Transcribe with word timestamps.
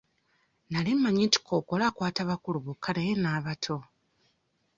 Nali 0.69 0.91
mmanyi 0.95 1.23
nti 1.27 1.37
Kkookolo 1.41 1.83
akwata 1.89 2.21
bakulu 2.29 2.59
bokka 2.65 2.89
naye 2.95 3.13
n'abato! 3.17 3.77